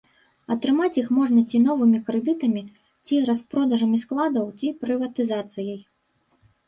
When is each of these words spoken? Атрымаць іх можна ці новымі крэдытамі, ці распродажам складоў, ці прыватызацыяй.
Атрымаць 0.53 0.95
іх 1.01 1.09
можна 1.17 1.43
ці 1.51 1.59
новымі 1.65 1.99
крэдытамі, 2.07 2.63
ці 3.05 3.21
распродажам 3.29 3.93
складоў, 4.05 4.47
ці 4.63 4.75
прыватызацыяй. 4.85 5.81